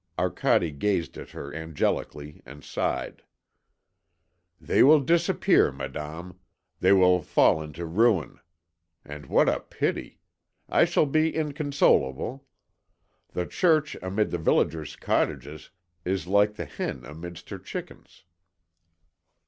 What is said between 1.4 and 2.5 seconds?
angelically